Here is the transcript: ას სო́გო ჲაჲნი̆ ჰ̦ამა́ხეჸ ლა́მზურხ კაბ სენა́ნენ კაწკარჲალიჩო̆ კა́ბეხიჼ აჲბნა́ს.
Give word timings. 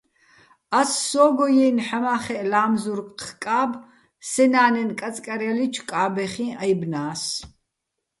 ას 0.79 0.91
სო́გო 1.07 1.45
ჲაჲნი̆ 1.55 1.85
ჰ̦ამა́ხეჸ 1.87 2.43
ლა́მზურხ 2.51 3.29
კაბ 3.43 3.71
სენა́ნენ 4.29 4.89
კაწკარჲალიჩო̆ 4.99 5.85
კა́ბეხიჼ 5.89 6.47
აჲბნა́ს. 6.61 7.23